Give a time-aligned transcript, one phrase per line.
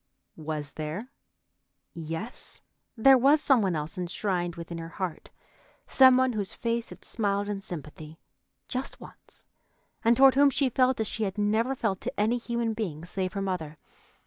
[0.37, 1.11] Was there?
[1.93, 2.63] Yes,
[2.97, 5.29] there was some one else enshrined within her heart,
[5.85, 8.17] some one whose face had smiled in sympathy
[8.67, 9.45] just once,
[10.03, 13.33] and toward whom she felt as she had never felt to any human being save
[13.33, 13.77] her mother.